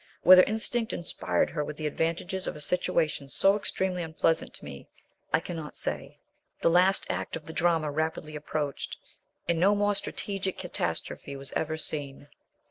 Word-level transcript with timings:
Whether 0.23 0.41
instinct 0.41 0.93
inspired 0.93 1.51
her 1.51 1.63
with 1.63 1.77
the 1.77 1.85
advantages 1.85 2.47
of 2.47 2.55
a 2.55 2.59
situation 2.59 3.29
so 3.29 3.55
extremely 3.55 4.01
unpleasant 4.01 4.51
to 4.55 4.65
me, 4.65 4.87
I 5.31 5.39
cannot 5.39 5.75
say. 5.75 6.17
The 6.61 6.71
last 6.71 7.05
act 7.07 7.35
of 7.35 7.45
the 7.45 7.53
drama 7.53 7.91
rapidly 7.91 8.35
approached, 8.35 8.97
and 9.47 9.59
no 9.59 9.75
more 9.75 9.93
strategic 9.93 10.57
catastrophe 10.57 11.35
was 11.35 11.51
ever 11.51 11.77
seen. 11.77 12.29